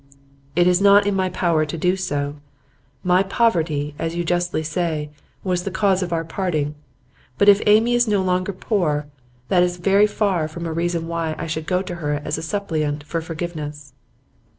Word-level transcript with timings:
'It 0.55 0.65
is 0.65 0.81
not 0.81 1.05
in 1.05 1.13
my 1.15 1.29
power 1.29 1.63
to 1.63 1.77
do 1.77 1.95
so. 1.95 2.37
My 3.03 3.21
poverty, 3.21 3.93
as 3.99 4.15
you 4.15 4.23
justly 4.23 4.63
say, 4.63 5.11
was 5.43 5.61
the 5.63 5.69
cause 5.69 6.01
of 6.01 6.11
our 6.11 6.23
parting; 6.25 6.73
but 7.37 7.47
if 7.47 7.61
Amy 7.67 7.93
is 7.93 8.07
no 8.07 8.23
longer 8.23 8.51
poor, 8.51 9.05
that 9.49 9.61
is 9.61 9.77
very 9.77 10.07
far 10.07 10.47
from 10.47 10.65
a 10.65 10.73
reason 10.73 11.07
why 11.07 11.35
I 11.37 11.45
should 11.45 11.67
go 11.67 11.83
to 11.83 11.93
her 11.97 12.13
as 12.25 12.39
a 12.39 12.41
suppliant 12.41 13.03
for 13.03 13.21
forgiveness. 13.21 13.93